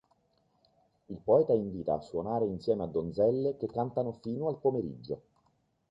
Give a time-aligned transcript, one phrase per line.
[1.09, 5.21] Il poeta invita a suonare insieme a donzelle che cantano fino al pomeriggio.